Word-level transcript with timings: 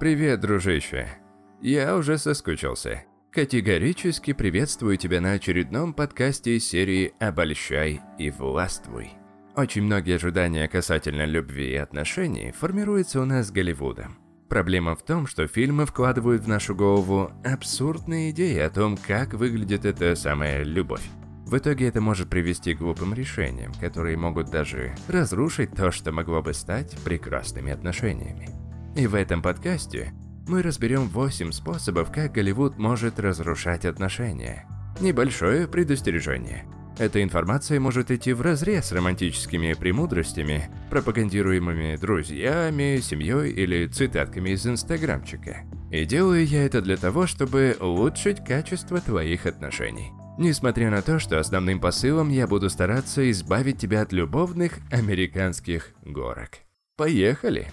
Привет, 0.00 0.40
дружище. 0.40 1.08
Я 1.60 1.94
уже 1.94 2.16
соскучился. 2.16 3.04
Категорически 3.30 4.32
приветствую 4.32 4.96
тебя 4.96 5.20
на 5.20 5.32
очередном 5.32 5.92
подкасте 5.92 6.56
из 6.56 6.66
серии 6.66 7.12
«Обольщай 7.20 8.00
и 8.18 8.30
властвуй». 8.30 9.10
Очень 9.56 9.82
многие 9.82 10.14
ожидания 10.14 10.66
касательно 10.68 11.26
любви 11.26 11.72
и 11.72 11.76
отношений 11.76 12.50
формируются 12.50 13.20
у 13.20 13.26
нас 13.26 13.48
с 13.48 13.50
Голливудом. 13.50 14.16
Проблема 14.48 14.96
в 14.96 15.04
том, 15.04 15.26
что 15.26 15.46
фильмы 15.46 15.84
вкладывают 15.84 16.44
в 16.44 16.48
нашу 16.48 16.74
голову 16.74 17.30
абсурдные 17.44 18.30
идеи 18.30 18.58
о 18.60 18.70
том, 18.70 18.96
как 18.96 19.34
выглядит 19.34 19.84
эта 19.84 20.14
самая 20.14 20.62
любовь. 20.62 21.04
В 21.44 21.58
итоге 21.58 21.86
это 21.88 22.00
может 22.00 22.30
привести 22.30 22.72
к 22.72 22.78
глупым 22.78 23.12
решениям, 23.12 23.74
которые 23.74 24.16
могут 24.16 24.50
даже 24.50 24.94
разрушить 25.08 25.72
то, 25.72 25.90
что 25.90 26.10
могло 26.10 26.40
бы 26.40 26.54
стать 26.54 26.96
прекрасными 27.04 27.70
отношениями. 27.70 28.59
И 28.96 29.06
в 29.06 29.14
этом 29.14 29.40
подкасте 29.40 30.12
мы 30.48 30.62
разберем 30.62 31.08
8 31.08 31.52
способов, 31.52 32.10
как 32.10 32.32
Голливуд 32.32 32.76
может 32.78 33.20
разрушать 33.20 33.84
отношения. 33.84 34.66
Небольшое 35.00 35.68
предостережение. 35.68 36.66
Эта 36.98 37.22
информация 37.22 37.80
может 37.80 38.10
идти 38.10 38.32
в 38.32 38.42
разрез 38.42 38.86
с 38.86 38.92
романтическими 38.92 39.72
премудростями, 39.74 40.68
пропагандируемыми 40.90 41.96
друзьями, 41.96 42.98
семьей 43.00 43.52
или 43.52 43.86
цитатками 43.86 44.50
из 44.50 44.66
инстаграмчика. 44.66 45.62
И 45.90 46.04
делаю 46.04 46.44
я 46.44 46.66
это 46.66 46.82
для 46.82 46.96
того, 46.96 47.26
чтобы 47.26 47.76
улучшить 47.80 48.44
качество 48.44 49.00
твоих 49.00 49.46
отношений. 49.46 50.10
Несмотря 50.36 50.90
на 50.90 51.00
то, 51.00 51.18
что 51.18 51.38
основным 51.38 51.80
посылом 51.80 52.28
я 52.28 52.46
буду 52.46 52.68
стараться 52.68 53.30
избавить 53.30 53.78
тебя 53.78 54.02
от 54.02 54.12
любовных 54.12 54.78
американских 54.90 55.94
горок. 56.02 56.58
Поехали! 56.96 57.68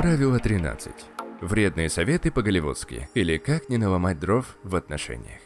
Правило 0.00 0.38
13. 0.38 0.94
Вредные 1.42 1.90
советы 1.90 2.30
по-голливудски, 2.30 3.10
или 3.12 3.36
как 3.36 3.68
не 3.68 3.76
наломать 3.76 4.18
дров 4.18 4.56
в 4.62 4.74
отношениях. 4.74 5.42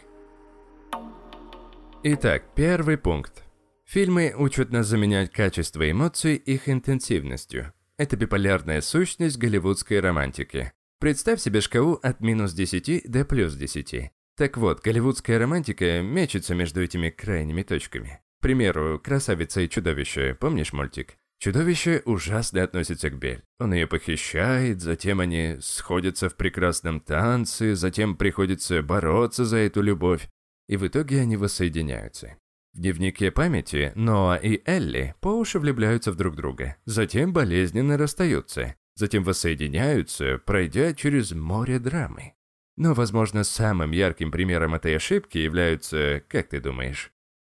Итак, 2.05 2.44
первый 2.55 2.96
пункт. 2.96 3.42
Фильмы 3.84 4.33
учат 4.38 4.70
нас 4.70 4.86
заменять 4.86 5.33
качество 5.33 5.91
эмоций 5.91 6.36
их 6.36 6.69
интенсивностью. 6.69 7.72
Это 7.96 8.16
биполярная 8.16 8.80
сущность 8.80 9.38
голливудской 9.38 9.98
романтики. 9.98 10.72
Представь 11.00 11.41
себе 11.41 11.61
шкалу 11.61 11.98
от 12.00 12.20
минус 12.20 12.52
10 12.52 13.11
до 13.11 13.24
плюс 13.24 13.56
10. 13.56 14.12
Так 14.36 14.56
вот, 14.56 14.83
голливудская 14.83 15.41
романтика 15.41 16.00
мечется 16.00 16.55
между 16.55 16.80
этими 16.80 17.11
крайними 17.11 17.64
точками. 17.64 18.20
К 18.39 18.42
примеру, 18.42 19.00
«Красавица 19.02 19.62
и 19.62 19.68
чудовище», 19.68 20.36
помнишь 20.39 20.72
мультик? 20.72 21.16
Чудовище 21.45 22.00
ужасно 22.06 22.62
относится 22.62 23.11
к 23.11 23.19
Бель. 23.19 23.42
Он 23.59 23.75
ее 23.75 23.87
похищает, 23.87 24.81
затем 24.81 25.20
они 25.20 25.59
сходятся 25.61 26.31
в 26.31 26.36
прекрасном 26.36 27.01
танце, 27.01 27.75
затем 27.75 28.17
приходится 28.17 28.83
бороться 28.83 29.45
за 29.45 29.59
эту 29.59 29.83
любовь, 29.83 30.27
и 30.69 30.78
в 30.78 30.86
итоге 30.86 31.20
они 31.20 31.36
воссоединяются. 31.36 32.39
В 32.73 32.78
дневнике 32.78 33.31
памяти 33.31 33.92
Ноа 33.95 34.36
и 34.36 34.62
Элли 34.64 35.17
по 35.20 35.28
уши 35.28 35.59
влюбляются 35.59 36.12
в 36.12 36.17
друг 36.17 36.34
друга, 36.34 36.77
затем 36.86 37.34
болезненно 37.34 37.98
расстаются, 37.98 38.77
затем 38.95 39.23
воссоединяются, 39.23 40.41
пройдя 40.47 40.95
через 40.95 41.33
море 41.33 41.79
драмы. 41.79 42.33
Но, 42.79 42.95
возможно, 42.95 43.45
самым 43.45 43.91
ярким 43.91 44.31
примером 44.31 44.77
этой 44.77 44.97
ошибки 44.97 45.36
являются, 45.36 46.23
как 46.27 46.48
ты 46.48 46.62
думаешь? 46.62 47.12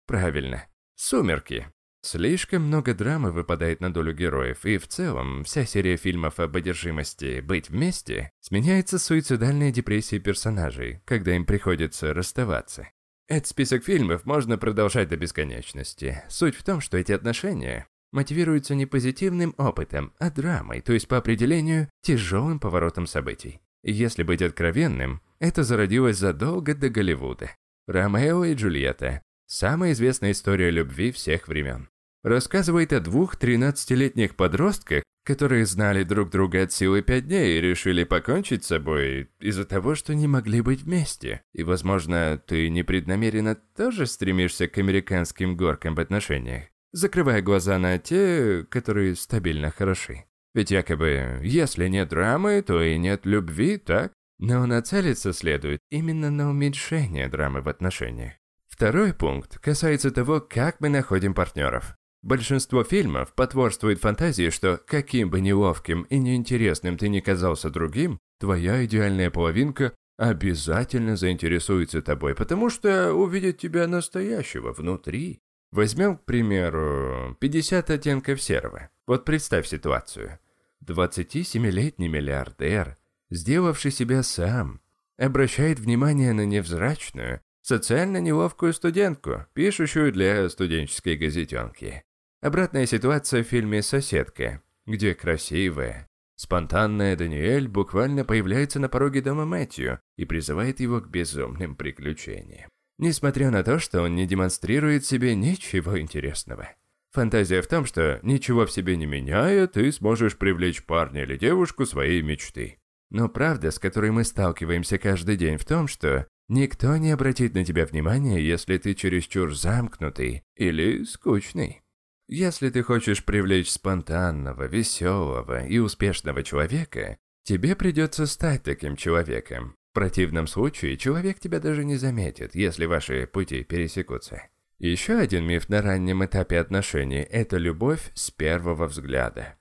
Правильно, 0.06 0.66
«Сумерки». 0.94 1.72
Слишком 2.10 2.62
много 2.62 2.94
драмы 2.94 3.32
выпадает 3.32 3.82
на 3.82 3.92
долю 3.92 4.14
героев, 4.14 4.64
и 4.64 4.78
в 4.78 4.88
целом 4.88 5.44
вся 5.44 5.66
серия 5.66 5.98
фильмов 5.98 6.40
об 6.40 6.56
одержимости 6.56 7.40
«Быть 7.40 7.68
вместе» 7.68 8.30
сменяется 8.40 8.98
суицидальной 8.98 9.70
депрессией 9.72 10.18
персонажей, 10.18 11.02
когда 11.04 11.36
им 11.36 11.44
приходится 11.44 12.14
расставаться. 12.14 12.88
Этот 13.28 13.48
список 13.48 13.84
фильмов 13.84 14.24
можно 14.24 14.56
продолжать 14.56 15.10
до 15.10 15.18
бесконечности. 15.18 16.22
Суть 16.30 16.56
в 16.56 16.64
том, 16.64 16.80
что 16.80 16.96
эти 16.96 17.12
отношения 17.12 17.86
мотивируются 18.10 18.74
не 18.74 18.86
позитивным 18.86 19.54
опытом, 19.58 20.14
а 20.18 20.30
драмой, 20.30 20.80
то 20.80 20.94
есть 20.94 21.08
по 21.08 21.18
определению 21.18 21.90
тяжелым 22.00 22.58
поворотом 22.58 23.06
событий. 23.06 23.60
Если 23.82 24.22
быть 24.22 24.40
откровенным, 24.40 25.20
это 25.40 25.62
зародилось 25.62 26.16
задолго 26.16 26.74
до 26.74 26.88
Голливуда. 26.88 27.50
Ромео 27.86 28.46
и 28.46 28.54
Джульетта– 28.54 29.20
самая 29.46 29.92
известная 29.92 30.30
история 30.30 30.70
любви 30.70 31.12
всех 31.12 31.48
времен. 31.48 31.90
Рассказывает 32.24 32.92
о 32.92 33.00
двух 33.00 33.36
13-летних 33.36 34.34
подростках, 34.34 35.04
которые 35.24 35.66
знали 35.66 36.02
друг 36.02 36.30
друга 36.30 36.62
от 36.62 36.72
силы 36.72 37.02
пять 37.02 37.26
дней 37.26 37.58
и 37.58 37.60
решили 37.60 38.04
покончить 38.04 38.64
с 38.64 38.68
собой 38.68 39.28
из-за 39.40 39.64
того, 39.64 39.94
что 39.94 40.14
не 40.14 40.26
могли 40.26 40.60
быть 40.60 40.82
вместе. 40.82 41.42
И, 41.52 41.62
возможно, 41.62 42.42
ты 42.44 42.70
непреднамеренно 42.70 43.54
тоже 43.54 44.06
стремишься 44.06 44.68
к 44.68 44.78
американским 44.78 45.56
горкам 45.56 45.94
в 45.94 46.00
отношениях, 46.00 46.64
закрывая 46.92 47.42
глаза 47.42 47.78
на 47.78 47.98
те, 47.98 48.66
которые 48.68 49.14
стабильно 49.14 49.70
хороши. 49.70 50.24
Ведь 50.54 50.70
якобы, 50.70 51.40
если 51.44 51.86
нет 51.88 52.08
драмы, 52.08 52.62
то 52.66 52.82
и 52.82 52.98
нет 52.98 53.26
любви, 53.26 53.76
так? 53.76 54.12
Но 54.38 54.66
нацелиться 54.66 55.32
следует 55.32 55.80
именно 55.90 56.30
на 56.30 56.50
уменьшение 56.50 57.28
драмы 57.28 57.60
в 57.60 57.68
отношениях. 57.68 58.32
Второй 58.66 59.12
пункт 59.12 59.58
касается 59.58 60.10
того, 60.10 60.40
как 60.40 60.80
мы 60.80 60.88
находим 60.88 61.34
партнеров. 61.34 61.96
Большинство 62.28 62.84
фильмов 62.84 63.32
потворствует 63.32 64.00
фантазии, 64.00 64.50
что 64.50 64.78
каким 64.86 65.30
бы 65.30 65.40
неловким 65.40 66.02
и 66.10 66.18
неинтересным 66.18 66.98
ты 66.98 67.08
ни 67.08 67.20
казался 67.20 67.70
другим, 67.70 68.18
твоя 68.38 68.84
идеальная 68.84 69.30
половинка 69.30 69.94
обязательно 70.18 71.16
заинтересуется 71.16 72.02
тобой, 72.02 72.34
потому 72.34 72.68
что 72.68 73.14
увидит 73.14 73.56
тебя 73.56 73.88
настоящего 73.88 74.74
внутри. 74.74 75.40
Возьмем, 75.72 76.18
к 76.18 76.26
примеру, 76.26 77.34
50 77.40 77.88
оттенков 77.88 78.42
серого. 78.42 78.90
Вот 79.06 79.24
представь 79.24 79.66
ситуацию. 79.66 80.38
27-летний 80.84 82.08
миллиардер, 82.08 82.98
сделавший 83.30 83.90
себя 83.90 84.22
сам, 84.22 84.82
обращает 85.16 85.78
внимание 85.78 86.34
на 86.34 86.44
невзрачную, 86.44 87.40
социально 87.62 88.18
неловкую 88.18 88.74
студентку, 88.74 89.46
пишущую 89.54 90.12
для 90.12 90.46
студенческой 90.50 91.16
газетенки. 91.16 92.04
Обратная 92.40 92.86
ситуация 92.86 93.42
в 93.42 93.48
фильме 93.48 93.82
«Соседка», 93.82 94.62
где 94.86 95.14
красивая, 95.14 96.06
спонтанная 96.36 97.16
Даниэль 97.16 97.66
буквально 97.66 98.24
появляется 98.24 98.78
на 98.78 98.88
пороге 98.88 99.22
дома 99.22 99.44
Мэтью 99.44 100.00
и 100.16 100.24
призывает 100.24 100.78
его 100.78 101.00
к 101.00 101.08
безумным 101.08 101.74
приключениям. 101.74 102.70
Несмотря 102.98 103.50
на 103.50 103.64
то, 103.64 103.80
что 103.80 104.02
он 104.02 104.14
не 104.14 104.26
демонстрирует 104.26 105.04
себе 105.04 105.34
ничего 105.34 105.98
интересного. 106.00 106.68
Фантазия 107.10 107.60
в 107.60 107.66
том, 107.66 107.84
что 107.84 108.20
ничего 108.22 108.66
в 108.66 108.72
себе 108.72 108.96
не 108.96 109.06
меняя, 109.06 109.66
ты 109.66 109.90
сможешь 109.90 110.36
привлечь 110.36 110.84
парня 110.84 111.22
или 111.22 111.36
девушку 111.36 111.86
своей 111.86 112.22
мечты. 112.22 112.78
Но 113.10 113.28
правда, 113.28 113.72
с 113.72 113.80
которой 113.80 114.12
мы 114.12 114.22
сталкиваемся 114.22 114.98
каждый 114.98 115.36
день 115.36 115.56
в 115.56 115.64
том, 115.64 115.88
что 115.88 116.28
никто 116.48 116.96
не 116.98 117.10
обратит 117.10 117.54
на 117.54 117.64
тебя 117.64 117.84
внимания, 117.86 118.38
если 118.38 118.78
ты 118.78 118.94
чересчур 118.94 119.54
замкнутый 119.56 120.42
или 120.54 121.02
скучный. 121.02 121.82
Если 122.28 122.68
ты 122.68 122.82
хочешь 122.82 123.24
привлечь 123.24 123.70
спонтанного, 123.70 124.64
веселого 124.66 125.64
и 125.64 125.78
успешного 125.78 126.42
человека, 126.42 127.16
тебе 127.42 127.74
придется 127.74 128.26
стать 128.26 128.62
таким 128.62 128.96
человеком. 128.96 129.76
В 129.90 129.94
противном 129.94 130.46
случае 130.46 130.98
человек 130.98 131.40
тебя 131.40 131.58
даже 131.58 131.86
не 131.86 131.96
заметит, 131.96 132.54
если 132.54 132.84
ваши 132.84 133.26
пути 133.26 133.64
пересекутся. 133.64 134.42
Еще 134.78 135.16
один 135.16 135.46
миф 135.46 135.70
на 135.70 135.80
раннем 135.80 136.22
этапе 136.22 136.58
отношений– 136.58 137.26
это 137.30 137.56
любовь 137.56 138.12
с 138.14 138.30
первого 138.30 138.88
взгляда. 138.88 139.56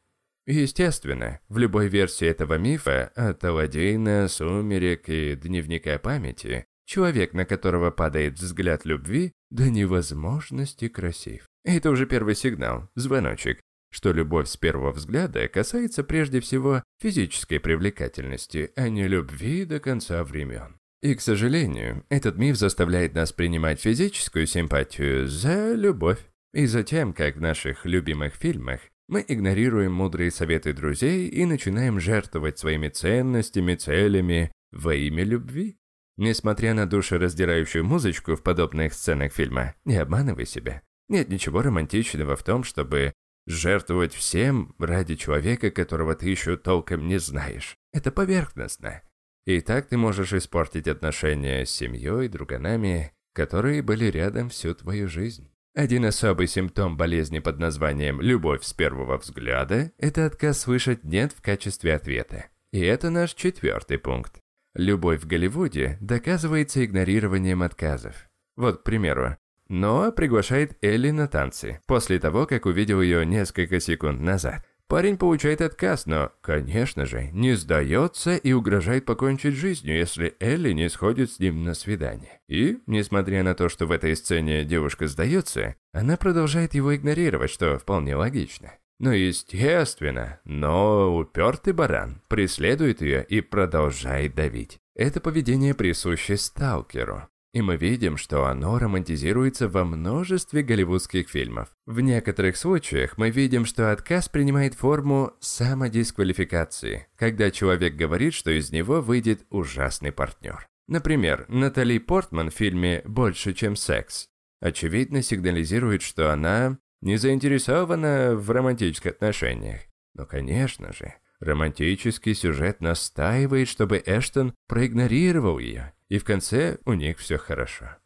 Естественно, 0.45 1.39
в 1.47 1.57
любой 1.57 1.87
версии 1.87 2.27
этого 2.27 2.57
мифа, 2.57 3.13
от 3.15 3.43
Аладдина, 3.45 4.27
Сумерек 4.27 5.07
и 5.07 5.35
Дневника 5.35 5.97
памяти, 5.99 6.65
человек, 6.85 7.33
на 7.33 7.45
которого 7.45 7.91
падает 7.91 8.37
взгляд 8.37 8.83
любви, 8.83 9.31
до 9.49 9.69
невозможности 9.69 10.89
красив. 10.89 11.47
Это 11.67 11.91
уже 11.91 12.05
первый 12.05 12.33
сигнал, 12.33 12.89
звоночек, 12.95 13.59
что 13.91 14.13
любовь 14.13 14.47
с 14.47 14.55
первого 14.55 14.93
взгляда 14.93 15.49
касается 15.49 16.01
прежде 16.01 16.39
всего 16.39 16.81
физической 17.01 17.59
привлекательности, 17.59 18.71
а 18.77 18.87
не 18.87 19.05
любви 19.05 19.65
до 19.65 19.81
конца 19.81 20.23
времен. 20.23 20.77
И, 21.01 21.13
к 21.13 21.19
сожалению, 21.19 22.05
этот 22.07 22.37
миф 22.37 22.55
заставляет 22.55 23.15
нас 23.15 23.33
принимать 23.33 23.81
физическую 23.81 24.47
симпатию 24.47 25.27
за 25.27 25.73
любовь. 25.73 26.19
И 26.53 26.67
затем, 26.67 27.11
как 27.11 27.35
в 27.35 27.41
наших 27.41 27.85
любимых 27.85 28.35
фильмах, 28.35 28.79
мы 29.09 29.25
игнорируем 29.27 29.91
мудрые 29.91 30.31
советы 30.31 30.71
друзей 30.71 31.27
и 31.27 31.43
начинаем 31.43 31.99
жертвовать 31.99 32.57
своими 32.57 32.87
ценностями, 32.87 33.75
целями 33.75 34.53
во 34.71 34.95
имя 34.95 35.25
любви. 35.25 35.75
Несмотря 36.15 36.73
на 36.73 36.85
душераздирающую 36.85 37.83
музычку 37.83 38.37
в 38.37 38.41
подобных 38.41 38.93
сценах 38.93 39.33
фильма, 39.33 39.75
не 39.83 39.97
обманывай 39.97 40.45
себя. 40.45 40.81
Нет 41.09 41.29
ничего 41.29 41.61
романтичного 41.61 42.35
в 42.35 42.43
том, 42.43 42.63
чтобы 42.63 43.13
Жертвовать 43.47 44.13
всем 44.13 44.75
ради 44.77 45.15
человека, 45.15 45.71
которого 45.71 46.15
ты 46.15 46.29
еще 46.29 46.57
толком 46.57 47.07
не 47.07 47.17
знаешь. 47.17 47.77
Это 47.93 48.11
поверхностно. 48.11 49.01
И 49.45 49.61
так 49.61 49.87
ты 49.87 49.95
можешь 49.95 50.33
испортить 50.33 50.89
отношения 50.89 51.65
с 51.65 51.69
семьей, 51.69 52.27
друганами, 52.27 53.13
которые 53.33 53.81
были 53.81 54.07
рядом 54.07 54.49
всю 54.49 54.75
твою 54.75 55.07
жизнь. 55.07 55.49
Один 55.73 56.03
особый 56.03 56.47
симптом 56.47 56.97
болезни 56.97 57.39
под 57.39 57.57
названием 57.57 58.19
«любовь 58.19 58.63
с 58.63 58.73
первого 58.73 59.17
взгляда»– 59.17 59.93
это 59.97 60.25
отказ 60.25 60.59
слышать 60.59 61.05
«нет» 61.05 61.31
в 61.31 61.41
качестве 61.41 61.95
ответа. 61.95 62.47
И 62.73 62.81
это 62.81 63.09
наш 63.09 63.33
четвертый 63.33 63.97
пункт. 63.97 64.41
Любовь 64.75 65.21
в 65.21 65.27
Голливуде 65.27 65.97
доказывается 66.01 66.83
игнорированием 66.83 67.63
отказов. 67.63 68.27
Вот, 68.57 68.81
к 68.81 68.83
примеру, 68.83 69.37
Ноа 69.69 70.11
приглашает 70.11 70.77
Элли 70.81 71.11
на 71.11 71.27
танцы, 71.27 71.81
после 71.87 72.19
того, 72.19 72.45
как 72.45 72.65
увидел 72.65 73.01
ее 73.01 73.25
несколько 73.25 73.79
секунд 73.79 74.21
назад. 74.21 74.65
Парень 74.87 75.17
получает 75.17 75.59
отказ, 75.59 76.05
но, 76.05 76.31
конечно 76.39 77.05
же, 77.05 77.29
не 77.33 77.55
сдается 77.55 78.37
и 78.37 78.53
угрожает 78.53 79.03
покончить 79.03 79.55
жизнью, 79.55 79.97
если 79.97 80.37
Элли 80.39 80.71
не 80.71 80.89
сходит 80.89 81.29
с 81.29 81.39
ним 81.39 81.65
на 81.65 81.73
свидание. 81.73 82.39
И, 82.47 82.79
несмотря 82.87 83.43
на 83.43 83.53
то, 83.53 83.67
что 83.67 83.85
в 83.85 83.91
этой 83.91 84.15
сцене 84.15 84.63
девушка 84.63 85.07
сдается, 85.07 85.75
она 85.91 86.15
продолжает 86.15 86.73
его 86.73 86.95
игнорировать, 86.95 87.51
что 87.51 87.77
вполне 87.77 88.15
логично. 88.15 88.71
Но, 88.99 89.11
естественно, 89.11 90.39
но 90.45 91.15
упертый 91.17 91.73
баран 91.73 92.21
преследует 92.29 93.01
ее 93.01 93.25
и 93.25 93.41
продолжает 93.41 94.35
давить. 94.35 94.79
Это 94.95 95.19
поведение 95.19 95.73
присуще 95.73 96.37
сталкеру. 96.37 97.27
И 97.57 97.61
мы 97.61 97.75
видим, 97.75 98.17
что 98.17 98.45
оно 98.45 98.77
романтизируется 98.77 99.67
во 99.67 99.83
множестве 99.83 100.61
голливудских 100.61 101.27
фильмов. 101.27 101.69
В 101.87 102.01
некоторых 102.01 102.55
случаях 102.55 103.17
мы 103.17 103.31
видим, 103.31 103.65
что 103.65 103.91
отказ 103.91 104.29
принимает 104.29 104.75
форму 104.75 105.33
самодисквалификации, 105.39 107.07
когда 107.15 107.49
человек 107.49 107.95
говорит, 107.95 108.35
что 108.35 108.51
из 108.51 108.71
него 108.71 109.01
выйдет 109.01 109.47
ужасный 109.49 110.11
партнер. 110.11 110.67
Например, 110.87 111.45
Натали 111.47 111.97
Портман 111.97 112.51
в 112.51 112.53
фильме 112.53 113.01
«Больше, 113.05 113.55
чем 113.55 113.75
секс» 113.75 114.27
очевидно 114.61 115.23
сигнализирует, 115.23 116.03
что 116.03 116.31
она 116.31 116.77
не 117.01 117.17
заинтересована 117.17 118.35
в 118.35 118.51
романтических 118.51 119.13
отношениях. 119.13 119.81
Но, 120.13 120.27
конечно 120.27 120.93
же, 120.93 121.15
романтический 121.39 122.35
сюжет 122.35 122.81
настаивает, 122.81 123.67
чтобы 123.67 124.03
Эштон 124.05 124.53
проигнорировал 124.67 125.57
ее 125.57 125.91
и 126.09 126.17
в 126.17 126.23
конце 126.23 126.77
у 126.85 126.93
них 126.93 127.17
все 127.19 127.37
хорошо. 127.37 127.97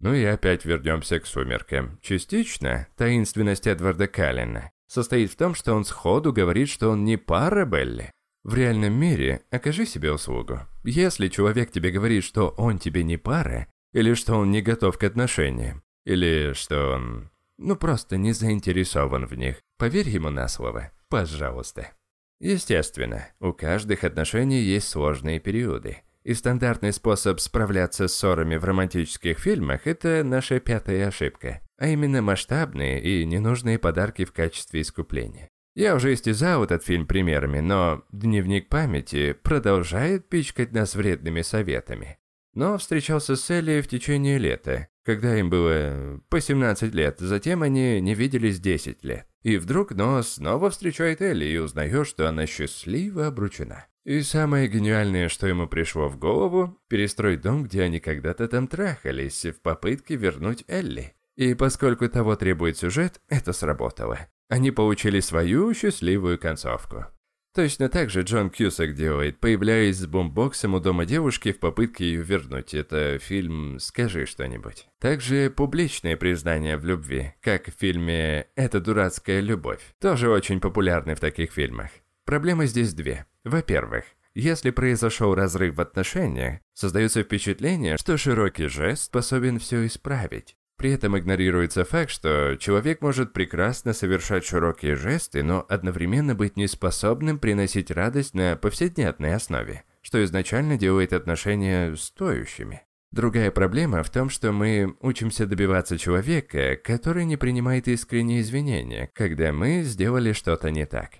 Ну 0.00 0.14
и 0.14 0.24
опять 0.24 0.64
вернемся 0.64 1.20
к 1.20 1.26
«Сумеркам». 1.26 1.98
Частично 2.00 2.86
таинственность 2.96 3.66
Эдварда 3.66 4.08
Каллина 4.08 4.70
состоит 4.86 5.30
в 5.30 5.36
том, 5.36 5.54
что 5.54 5.74
он 5.74 5.84
сходу 5.84 6.32
говорит, 6.32 6.70
что 6.70 6.90
он 6.90 7.04
не 7.04 7.18
пара 7.18 7.66
Белли. 7.66 8.10
В 8.42 8.54
реальном 8.54 8.94
мире 8.94 9.42
окажи 9.50 9.84
себе 9.84 10.10
услугу. 10.10 10.60
Если 10.84 11.28
человек 11.28 11.70
тебе 11.70 11.90
говорит, 11.90 12.24
что 12.24 12.48
он 12.56 12.78
тебе 12.78 13.04
не 13.04 13.18
пара, 13.18 13.66
или 13.92 14.14
что 14.14 14.36
он 14.36 14.50
не 14.50 14.62
готов 14.62 14.96
к 14.96 15.04
отношениям, 15.04 15.82
или 16.06 16.54
что 16.54 16.94
он, 16.94 17.30
ну 17.58 17.76
просто 17.76 18.16
не 18.16 18.32
заинтересован 18.32 19.26
в 19.26 19.34
них, 19.34 19.60
поверь 19.76 20.08
ему 20.08 20.30
на 20.30 20.48
слово, 20.48 20.92
пожалуйста. 21.10 21.92
Естественно, 22.40 23.28
у 23.38 23.52
каждых 23.52 24.02
отношений 24.04 24.62
есть 24.62 24.88
сложные 24.88 25.40
периоды– 25.40 25.98
и 26.24 26.34
стандартный 26.34 26.92
способ 26.92 27.40
справляться 27.40 28.08
с 28.08 28.14
ссорами 28.14 28.56
в 28.56 28.64
романтических 28.64 29.38
фильмах– 29.38 29.82
это 29.86 30.22
наша 30.24 30.60
пятая 30.60 31.08
ошибка, 31.08 31.60
а 31.78 31.88
именно 31.88 32.22
масштабные 32.22 33.02
и 33.02 33.24
ненужные 33.24 33.78
подарки 33.78 34.24
в 34.24 34.32
качестве 34.32 34.82
искупления. 34.82 35.48
Я 35.74 35.94
уже 35.94 36.12
истязал 36.14 36.64
этот 36.64 36.84
фильм 36.84 37.06
примерами, 37.06 37.60
но 37.60 38.04
дневник 38.12 38.68
памяти 38.68 39.32
продолжает 39.32 40.28
пичкать 40.28 40.72
нас 40.72 40.94
вредными 40.94 41.42
советами. 41.42 42.18
Но 42.54 42.76
встречался 42.78 43.36
с 43.36 43.48
Элли 43.50 43.80
в 43.80 43.88
течение 43.88 44.38
лета, 44.38 44.88
когда 45.04 45.38
им 45.38 45.48
было 45.48 46.20
по 46.28 46.40
17 46.40 46.92
лет, 46.94 47.20
затем 47.20 47.62
они 47.62 48.00
не 48.00 48.14
виделись 48.14 48.58
10 48.58 49.04
лет. 49.04 49.26
И 49.42 49.56
вдруг 49.56 49.92
Ноа 49.92 50.22
снова 50.22 50.70
встречает 50.70 51.22
Элли 51.22 51.46
и 51.46 51.58
узнает, 51.58 52.06
что 52.06 52.28
она 52.28 52.46
счастливо 52.46 53.28
обручена. 53.28 53.86
И 54.10 54.22
самое 54.22 54.66
гениальное, 54.66 55.28
что 55.28 55.46
ему 55.46 55.68
пришло 55.68 56.08
в 56.08 56.18
голову, 56.18 56.76
перестроить 56.88 57.42
дом, 57.42 57.62
где 57.62 57.82
они 57.82 58.00
когда-то 58.00 58.48
там 58.48 58.66
трахались, 58.66 59.46
в 59.46 59.62
попытке 59.62 60.16
вернуть 60.16 60.64
Элли. 60.66 61.14
И 61.36 61.54
поскольку 61.54 62.08
того 62.08 62.34
требует 62.34 62.76
сюжет, 62.76 63.20
это 63.28 63.52
сработало. 63.52 64.18
Они 64.48 64.72
получили 64.72 65.20
свою 65.20 65.72
счастливую 65.74 66.40
концовку. 66.40 67.06
Точно 67.54 67.88
так 67.88 68.10
же 68.10 68.22
Джон 68.22 68.50
Кьюсак 68.50 68.96
делает, 68.96 69.38
появляясь 69.38 69.98
с 69.98 70.06
бомбоксом 70.06 70.74
у 70.74 70.80
дома 70.80 71.06
девушки 71.06 71.52
в 71.52 71.60
попытке 71.60 72.04
ее 72.04 72.22
вернуть. 72.22 72.74
Это 72.74 73.16
фильм 73.20 73.78
«Скажи 73.78 74.26
что-нибудь». 74.26 74.88
Также 74.98 75.50
публичное 75.50 76.16
признание 76.16 76.76
в 76.78 76.84
любви, 76.84 77.34
как 77.40 77.68
в 77.68 77.78
фильме 77.78 78.48
«Это 78.56 78.80
дурацкая 78.80 79.38
любовь», 79.38 79.94
тоже 80.00 80.30
очень 80.30 80.58
популярны 80.58 81.14
в 81.14 81.20
таких 81.20 81.52
фильмах. 81.52 81.90
Проблемы 82.24 82.66
здесь 82.66 82.92
две. 82.92 83.26
Во-первых, 83.44 84.04
если 84.34 84.70
произошел 84.70 85.34
разрыв 85.34 85.74
в 85.76 85.80
отношениях, 85.80 86.60
создается 86.74 87.22
впечатление, 87.22 87.96
что 87.96 88.16
широкий 88.16 88.66
жест 88.66 89.04
способен 89.04 89.58
все 89.58 89.86
исправить. 89.86 90.56
При 90.76 90.92
этом 90.92 91.18
игнорируется 91.18 91.84
факт, 91.84 92.10
что 92.10 92.56
человек 92.58 93.02
может 93.02 93.34
прекрасно 93.34 93.92
совершать 93.92 94.46
широкие 94.46 94.96
жесты, 94.96 95.42
но 95.42 95.66
одновременно 95.68 96.34
быть 96.34 96.56
неспособным 96.56 97.38
приносить 97.38 97.90
радость 97.90 98.34
на 98.34 98.56
повседневной 98.56 99.34
основе, 99.34 99.84
что 100.00 100.24
изначально 100.24 100.78
делает 100.78 101.12
отношения 101.12 101.94
стоящими. 101.96 102.82
Другая 103.12 103.50
проблема 103.50 104.02
в 104.02 104.10
том, 104.10 104.30
что 104.30 104.52
мы 104.52 104.96
учимся 105.00 105.44
добиваться 105.44 105.98
человека, 105.98 106.76
который 106.82 107.24
не 107.24 107.36
принимает 107.36 107.88
искренние 107.88 108.40
извинения, 108.40 109.10
когда 109.12 109.52
мы 109.52 109.82
сделали 109.82 110.32
что-то 110.32 110.70
не 110.70 110.86
так. 110.86 111.10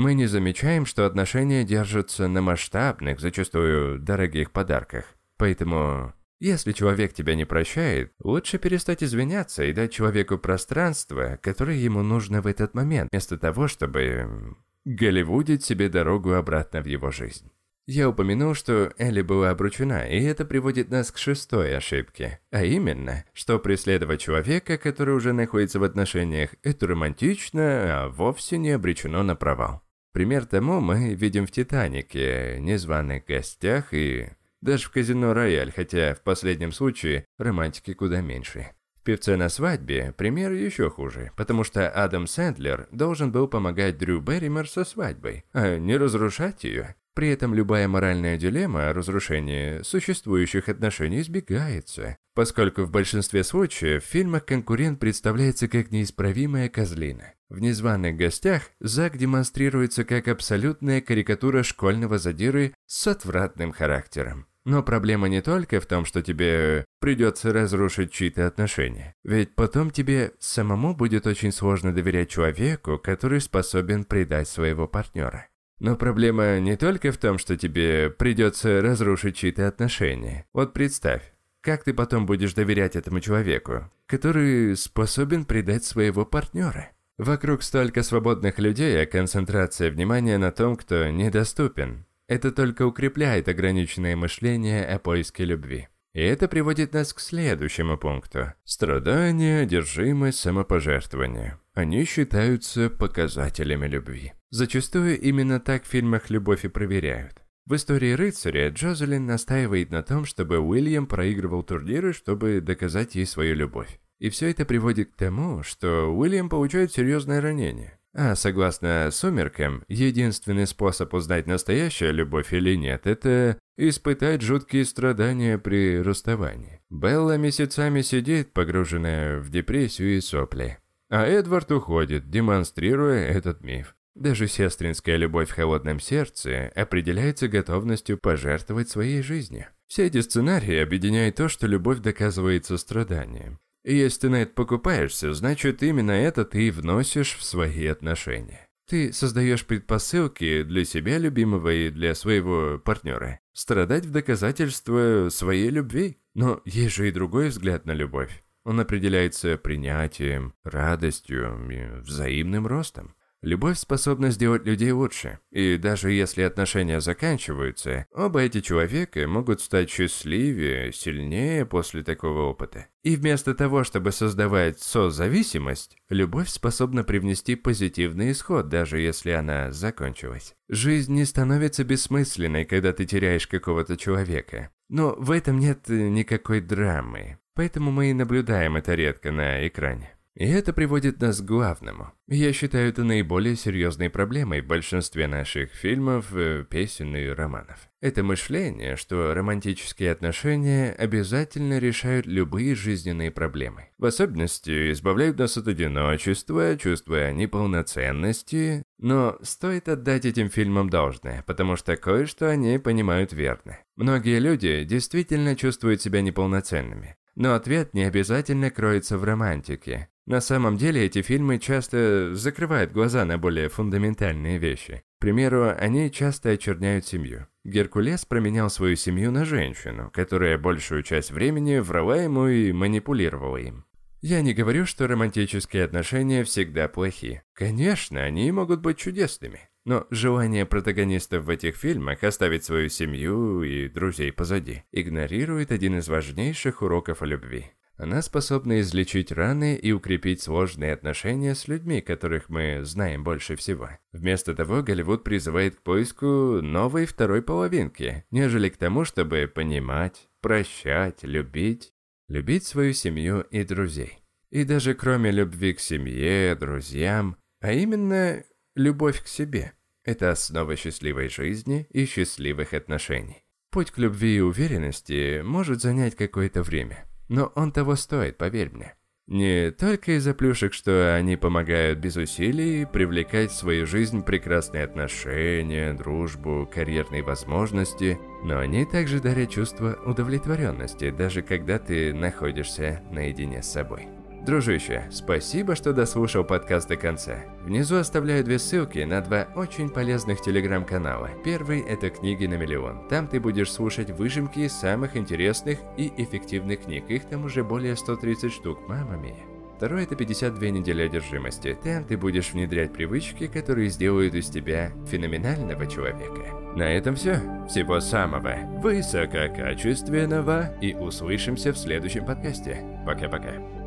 Мы 0.00 0.14
не 0.14 0.24
замечаем, 0.24 0.86
что 0.86 1.04
отношения 1.04 1.62
держатся 1.62 2.26
на 2.26 2.40
масштабных, 2.40 3.20
зачастую 3.20 3.98
дорогих 3.98 4.50
подарках. 4.50 5.04
Поэтому, 5.36 6.14
если 6.38 6.72
человек 6.72 7.12
тебя 7.12 7.34
не 7.34 7.44
прощает, 7.44 8.14
лучше 8.18 8.56
перестать 8.56 9.04
извиняться 9.04 9.62
и 9.62 9.74
дать 9.74 9.92
человеку 9.92 10.38
пространство, 10.38 11.38
которое 11.42 11.76
ему 11.76 12.02
нужно 12.02 12.40
в 12.40 12.46
этот 12.46 12.72
момент, 12.72 13.10
вместо 13.12 13.36
того, 13.36 13.68
чтобы 13.68 14.56
голливудить 14.86 15.64
себе 15.66 15.90
дорогу 15.90 16.32
обратно 16.32 16.80
в 16.80 16.86
его 16.86 17.10
жизнь. 17.10 17.50
Я 17.86 18.08
упомянул, 18.08 18.54
что 18.54 18.94
Элли 18.96 19.20
была 19.20 19.50
обручена, 19.50 20.08
и 20.08 20.22
это 20.22 20.46
приводит 20.46 20.88
нас 20.88 21.12
к 21.12 21.18
шестой 21.18 21.76
ошибке. 21.76 22.40
А 22.50 22.64
именно, 22.64 23.26
что 23.34 23.58
преследовать 23.58 24.22
человека, 24.22 24.78
который 24.78 25.14
уже 25.14 25.34
находится 25.34 25.78
в 25.78 25.84
отношениях, 25.84 26.54
это 26.62 26.86
романтично, 26.86 28.04
а 28.04 28.08
вовсе 28.08 28.56
не 28.56 28.70
обречено 28.70 29.22
на 29.22 29.36
провал. 29.36 29.82
Пример 30.12 30.44
тому 30.44 30.80
мы 30.80 31.14
видим 31.14 31.46
в 31.46 31.52
«Титанике», 31.52 32.58
«Незваных 32.58 33.24
гостях» 33.26 33.94
и 33.94 34.30
даже 34.60 34.86
в 34.86 34.90
«Казино 34.90 35.34
Рояль», 35.34 35.72
хотя 35.72 36.14
в 36.14 36.22
последнем 36.22 36.72
случае 36.72 37.24
романтики 37.38 37.94
куда 37.94 38.20
меньше. 38.20 38.70
В 38.96 39.02
«Певце 39.02 39.36
на 39.36 39.48
свадьбе» 39.48 40.12
пример 40.18 40.52
еще 40.52 40.90
хуже, 40.90 41.30
потому 41.36 41.64
что 41.64 41.88
Адам 41.88 42.26
Сэндлер 42.26 42.88
должен 42.90 43.30
был 43.30 43.46
помогать 43.48 43.98
Дрю 43.98 44.20
Берример 44.20 44.68
со 44.68 44.84
свадьбой, 44.84 45.44
а 45.52 45.78
не 45.78 45.96
разрушать 45.96 46.64
ее. 46.64 46.96
При 47.14 47.28
этом 47.28 47.54
любая 47.54 47.88
моральная 47.88 48.36
дилемма 48.36 48.90
о 48.90 48.92
разрушении 48.92 49.82
существующих 49.82 50.68
отношений 50.68 51.20
избегается, 51.20 52.16
поскольку 52.34 52.82
в 52.82 52.90
большинстве 52.90 53.42
случаев 53.42 54.04
в 54.04 54.08
фильмах 54.08 54.44
конкурент 54.44 54.98
представляется 55.00 55.68
как 55.68 55.90
неисправимая 55.92 56.68
козлина. 56.68 57.34
В 57.50 57.58
«Незваных 57.58 58.16
гостях» 58.16 58.70
Зак 58.78 59.18
демонстрируется 59.18 60.04
как 60.04 60.28
абсолютная 60.28 61.00
карикатура 61.00 61.64
школьного 61.64 62.16
задиры 62.16 62.74
с 62.86 63.08
отвратным 63.08 63.72
характером. 63.72 64.46
Но 64.64 64.84
проблема 64.84 65.28
не 65.28 65.42
только 65.42 65.80
в 65.80 65.86
том, 65.86 66.04
что 66.04 66.22
тебе 66.22 66.84
придется 67.00 67.52
разрушить 67.52 68.12
чьи-то 68.12 68.46
отношения. 68.46 69.16
Ведь 69.24 69.56
потом 69.56 69.90
тебе 69.90 70.32
самому 70.38 70.94
будет 70.94 71.26
очень 71.26 71.50
сложно 71.50 71.92
доверять 71.92 72.28
человеку, 72.28 72.98
который 72.98 73.40
способен 73.40 74.04
предать 74.04 74.48
своего 74.48 74.86
партнера. 74.86 75.48
Но 75.80 75.96
проблема 75.96 76.60
не 76.60 76.76
только 76.76 77.10
в 77.10 77.16
том, 77.16 77.38
что 77.38 77.56
тебе 77.56 78.10
придется 78.10 78.80
разрушить 78.80 79.34
чьи-то 79.34 79.66
отношения. 79.66 80.46
Вот 80.52 80.72
представь, 80.72 81.32
как 81.62 81.82
ты 81.82 81.94
потом 81.94 82.26
будешь 82.26 82.54
доверять 82.54 82.94
этому 82.94 83.18
человеку, 83.18 83.90
который 84.06 84.76
способен 84.76 85.44
предать 85.44 85.82
своего 85.82 86.24
партнера? 86.24 86.90
Вокруг 87.22 87.62
столько 87.62 88.02
свободных 88.02 88.58
людей, 88.58 89.02
а 89.02 89.04
концентрация 89.04 89.90
внимания 89.90 90.38
на 90.38 90.52
том, 90.52 90.74
кто 90.74 91.06
недоступен. 91.10 92.06
Это 92.28 92.50
только 92.50 92.86
укрепляет 92.86 93.46
ограниченное 93.46 94.16
мышление 94.16 94.86
о 94.86 94.98
поиске 94.98 95.44
любви. 95.44 95.88
И 96.14 96.20
это 96.22 96.48
приводит 96.48 96.94
нас 96.94 97.12
к 97.12 97.20
следующему 97.20 97.98
пункту. 97.98 98.54
Страдание, 98.64 99.60
одержимость, 99.60 100.38
самопожертвование. 100.38 101.58
Они 101.74 102.06
считаются 102.06 102.88
показателями 102.88 103.86
любви. 103.86 104.32
Зачастую 104.48 105.20
именно 105.20 105.60
так 105.60 105.84
в 105.84 105.88
фильмах 105.88 106.30
любовь 106.30 106.64
и 106.64 106.68
проверяют. 106.68 107.42
В 107.66 107.74
истории 107.74 108.14
рыцаря 108.14 108.70
Джозелин 108.70 109.26
настаивает 109.26 109.90
на 109.90 110.02
том, 110.02 110.24
чтобы 110.24 110.58
Уильям 110.58 111.06
проигрывал 111.06 111.64
турниры, 111.64 112.14
чтобы 112.14 112.62
доказать 112.62 113.14
ей 113.14 113.26
свою 113.26 113.54
любовь. 113.54 114.00
И 114.20 114.28
все 114.28 114.50
это 114.50 114.64
приводит 114.64 115.10
к 115.10 115.16
тому, 115.16 115.62
что 115.62 116.14
Уильям 116.14 116.48
получает 116.48 116.92
серьезное 116.92 117.40
ранение. 117.40 117.98
А 118.12 118.34
согласно 118.34 119.08
«Сумеркам», 119.12 119.84
единственный 119.88 120.66
способ 120.66 121.14
узнать, 121.14 121.46
настоящая 121.46 122.10
любовь 122.10 122.52
или 122.52 122.74
нет, 122.74 123.06
это 123.06 123.58
испытать 123.78 124.42
жуткие 124.42 124.84
страдания 124.84 125.58
при 125.58 126.02
расставании. 126.02 126.80
Белла 126.90 127.38
месяцами 127.38 128.02
сидит, 128.02 128.52
погруженная 128.52 129.38
в 129.38 129.48
депрессию 129.48 130.16
и 130.16 130.20
сопли. 130.20 130.78
А 131.08 131.24
Эдвард 131.24 131.70
уходит, 131.72 132.30
демонстрируя 132.30 133.26
этот 133.28 133.62
миф. 133.62 133.94
Даже 134.16 134.48
сестринская 134.48 135.16
любовь 135.16 135.48
в 135.48 135.54
холодном 135.54 136.00
сердце 136.00 136.70
определяется 136.74 137.48
готовностью 137.48 138.18
пожертвовать 138.18 138.90
своей 138.90 139.22
жизнью. 139.22 139.66
Все 139.86 140.06
эти 140.06 140.20
сценарии 140.20 140.76
объединяют 140.76 141.36
то, 141.36 141.48
что 141.48 141.66
любовь 141.66 142.00
доказывается 142.00 142.76
страданием. 142.76 143.60
И 143.84 143.96
если 143.96 144.28
на 144.28 144.42
это 144.42 144.52
покупаешься, 144.52 145.32
значит 145.32 145.82
именно 145.82 146.10
это 146.10 146.44
ты 146.44 146.68
и 146.68 146.70
вносишь 146.70 147.36
в 147.36 147.42
свои 147.42 147.86
отношения. 147.86 148.68
Ты 148.86 149.12
создаешь 149.12 149.64
предпосылки 149.64 150.64
для 150.64 150.84
себя 150.84 151.16
любимого 151.18 151.72
и 151.72 151.90
для 151.90 152.14
своего 152.14 152.78
партнера. 152.78 153.38
Страдать 153.52 154.04
в 154.04 154.10
доказательство 154.10 155.28
своей 155.30 155.70
любви. 155.70 156.18
Но 156.34 156.60
есть 156.64 156.96
же 156.96 157.08
и 157.08 157.12
другой 157.12 157.48
взгляд 157.48 157.86
на 157.86 157.92
любовь. 157.92 158.44
Он 158.64 158.80
определяется 158.80 159.56
принятием, 159.56 160.54
радостью 160.64 161.70
и 161.70 162.00
взаимным 162.00 162.66
ростом. 162.66 163.14
Любовь 163.42 163.78
способна 163.78 164.30
сделать 164.30 164.66
людей 164.66 164.92
лучше, 164.92 165.38
и 165.50 165.78
даже 165.78 166.12
если 166.12 166.42
отношения 166.42 167.00
заканчиваются, 167.00 168.04
оба 168.12 168.40
эти 168.40 168.60
человека 168.60 169.26
могут 169.26 169.62
стать 169.62 169.88
счастливее, 169.88 170.92
сильнее 170.92 171.64
после 171.64 172.02
такого 172.02 172.42
опыта. 172.42 172.88
И 173.02 173.16
вместо 173.16 173.54
того, 173.54 173.82
чтобы 173.82 174.12
создавать 174.12 174.80
созависимость, 174.80 175.96
любовь 176.10 176.50
способна 176.50 177.02
привнести 177.02 177.54
позитивный 177.54 178.32
исход, 178.32 178.68
даже 178.68 179.00
если 179.00 179.30
она 179.30 179.72
закончилась. 179.72 180.54
Жизнь 180.68 181.14
не 181.14 181.24
становится 181.24 181.82
бессмысленной, 181.82 182.66
когда 182.66 182.92
ты 182.92 183.06
теряешь 183.06 183.46
какого-то 183.46 183.96
человека. 183.96 184.68
Но 184.90 185.14
в 185.16 185.30
этом 185.30 185.58
нет 185.58 185.88
никакой 185.88 186.60
драмы, 186.60 187.38
поэтому 187.54 187.90
мы 187.90 188.10
и 188.10 188.14
наблюдаем 188.14 188.76
это 188.76 188.94
редко 188.94 189.32
на 189.32 189.66
экране. 189.66 190.14
И 190.40 190.46
это 190.46 190.72
приводит 190.72 191.20
нас 191.20 191.42
к 191.42 191.44
главному. 191.44 192.14
Я 192.26 192.54
считаю 192.54 192.88
это 192.88 193.04
наиболее 193.04 193.56
серьезной 193.56 194.08
проблемой 194.08 194.62
в 194.62 194.66
большинстве 194.66 195.26
наших 195.26 195.70
фильмов, 195.72 196.34
э, 196.34 196.64
песен 196.66 197.14
и 197.14 197.26
романов. 197.26 197.90
Это 198.00 198.22
мышление, 198.22 198.96
что 198.96 199.34
романтические 199.34 200.10
отношения 200.10 200.92
обязательно 200.92 201.78
решают 201.78 202.24
любые 202.24 202.74
жизненные 202.74 203.30
проблемы. 203.30 203.90
В 203.98 204.06
особенности 204.06 204.92
избавляют 204.92 205.38
нас 205.38 205.58
от 205.58 205.68
одиночества, 205.68 206.74
чувства 206.78 207.32
неполноценности. 207.32 208.82
Но 208.98 209.36
стоит 209.42 209.90
отдать 209.90 210.24
этим 210.24 210.48
фильмам 210.48 210.88
должное, 210.88 211.42
потому 211.46 211.76
что 211.76 211.98
кое-что 211.98 212.48
они 212.48 212.78
понимают 212.78 213.34
верно. 213.34 213.78
Многие 213.96 214.38
люди 214.38 214.84
действительно 214.84 215.54
чувствуют 215.54 216.00
себя 216.00 216.22
неполноценными. 216.22 217.16
Но 217.40 217.54
ответ 217.54 217.94
не 217.94 218.02
обязательно 218.02 218.70
кроется 218.70 219.16
в 219.16 219.24
романтике. 219.24 220.10
На 220.26 220.42
самом 220.42 220.76
деле 220.76 221.06
эти 221.06 221.22
фильмы 221.22 221.58
часто 221.58 222.34
закрывают 222.34 222.92
глаза 222.92 223.24
на 223.24 223.38
более 223.38 223.70
фундаментальные 223.70 224.58
вещи. 224.58 225.04
К 225.16 225.20
примеру, 225.22 225.74
они 225.74 226.10
часто 226.10 226.50
очерняют 226.50 227.06
семью. 227.06 227.46
Геркулес 227.64 228.26
променял 228.26 228.68
свою 228.68 228.94
семью 228.94 229.30
на 229.30 229.46
женщину, 229.46 230.10
которая 230.12 230.58
большую 230.58 231.02
часть 231.02 231.30
времени 231.30 231.78
врала 231.78 232.16
ему 232.16 232.46
и 232.46 232.72
манипулировала 232.72 233.56
им. 233.56 233.86
Я 234.20 234.42
не 234.42 234.52
говорю, 234.52 234.84
что 234.84 235.08
романтические 235.08 235.84
отношения 235.84 236.44
всегда 236.44 236.88
плохи. 236.88 237.42
Конечно, 237.54 238.22
они 238.22 238.52
могут 238.52 238.80
быть 238.80 238.98
чудесными. 238.98 239.69
Но 239.90 240.06
желание 240.10 240.66
протагонистов 240.66 241.46
в 241.46 241.50
этих 241.50 241.74
фильмах 241.74 242.22
оставить 242.22 242.62
свою 242.62 242.88
семью 242.88 243.64
и 243.64 243.88
друзей 243.88 244.30
позади 244.30 244.84
игнорирует 244.92 245.72
один 245.72 245.98
из 245.98 246.06
важнейших 246.06 246.82
уроков 246.82 247.22
о 247.22 247.26
любви. 247.26 247.72
Она 247.96 248.22
способна 248.22 248.82
излечить 248.82 249.32
раны 249.32 249.74
и 249.74 249.90
укрепить 249.90 250.42
сложные 250.42 250.92
отношения 250.92 251.56
с 251.56 251.66
людьми, 251.66 252.00
которых 252.00 252.48
мы 252.48 252.84
знаем 252.84 253.24
больше 253.24 253.56
всего. 253.56 253.90
Вместо 254.12 254.54
того, 254.54 254.84
Голливуд 254.84 255.24
призывает 255.24 255.74
к 255.74 255.82
поиску 255.82 256.60
новой 256.62 257.04
второй 257.04 257.42
половинки, 257.42 258.24
нежели 258.30 258.68
к 258.68 258.76
тому, 258.76 259.04
чтобы 259.04 259.50
понимать, 259.52 260.28
прощать, 260.40 261.24
любить, 261.24 261.92
любить 262.28 262.64
свою 262.64 262.92
семью 262.92 263.40
и 263.50 263.64
друзей. 263.64 264.20
И 264.50 264.62
даже 264.62 264.94
кроме 264.94 265.32
любви 265.32 265.74
к 265.74 265.80
семье, 265.80 266.54
друзьям, 266.54 267.38
а 267.58 267.72
именно 267.72 268.44
любовь 268.76 269.24
к 269.24 269.26
себе– 269.26 269.72
это 270.04 270.30
основа 270.30 270.76
счастливой 270.76 271.28
жизни 271.28 271.86
и 271.90 272.04
счастливых 272.06 272.74
отношений. 272.74 273.44
Путь 273.70 273.90
к 273.90 273.98
любви 273.98 274.36
и 274.36 274.40
уверенности 274.40 275.40
может 275.42 275.80
занять 275.80 276.16
какое-то 276.16 276.62
время– 276.62 277.06
но 277.30 277.52
он 277.54 277.70
того 277.70 277.94
стоит, 277.94 278.36
поверь 278.36 278.70
мне. 278.72 278.94
Не 279.28 279.70
только 279.70 280.16
из-за 280.16 280.34
плюшек, 280.34 280.74
что 280.74 281.14
они 281.14 281.36
помогают 281.36 282.00
без 282.00 282.16
усилий 282.16 282.84
привлекать 282.84 283.52
в 283.52 283.56
свою 283.56 283.86
жизнь 283.86 284.24
прекрасные 284.24 284.82
отношения, 284.82 285.94
дружбу, 285.94 286.68
карьерные 286.70 287.22
возможности, 287.22 288.18
но 288.42 288.58
они 288.58 288.84
также 288.84 289.20
дарят 289.20 289.50
чувство 289.50 289.96
удовлетворенности, 290.04 291.10
даже 291.10 291.42
когда 291.42 291.78
ты 291.78 292.12
находишься 292.12 293.00
наедине 293.12 293.62
с 293.62 293.70
собой. 293.70 294.08
Дружище, 294.44 295.04
спасибо, 295.10 295.76
что 295.76 295.92
дослушал 295.92 296.44
подкаст 296.44 296.88
до 296.88 296.96
конца. 296.96 297.44
Внизу 297.62 297.96
оставляю 297.96 298.42
две 298.42 298.58
ссылки 298.58 298.98
на 299.00 299.20
два 299.20 299.48
очень 299.54 299.90
полезных 299.90 300.40
телеграм-канала. 300.40 301.30
Первый– 301.44 301.80
это 301.88 302.08
«Книги 302.08 302.46
на 302.46 302.54
миллион». 302.54 303.06
Там 303.08 303.28
ты 303.28 303.38
будешь 303.38 303.70
слушать 303.70 304.10
выжимки 304.10 304.66
самых 304.68 305.16
интересных 305.16 305.78
и 305.98 306.10
эффективных 306.16 306.84
книг. 306.84 307.04
Их 307.08 307.26
там 307.26 307.44
уже 307.44 307.62
более 307.62 307.96
130 307.96 308.50
штук, 308.50 308.78
мама 308.88 309.16
мия. 309.16 309.44
Второй– 309.76 310.02
это 310.04 310.16
52 310.16 310.68
недели 310.68 311.02
одержимости. 311.02 311.76
Там 311.84 312.04
ты 312.04 312.16
будешь 312.16 312.52
внедрять 312.52 312.94
привычки, 312.94 313.46
которые 313.46 313.90
сделают 313.90 314.34
из 314.34 314.48
тебя 314.48 314.90
феноменального 315.06 315.86
человека. 315.86 316.74
На 316.76 316.84
этом 316.84 317.14
все. 317.14 317.40
Всего 317.68 318.00
самого 318.00 318.56
высококачественного 318.82 320.78
и 320.80 320.94
услышимся 320.94 321.72
в 321.72 321.78
следующем 321.78 322.24
подкасте. 322.24 322.84
Пока-пока. 323.06 323.79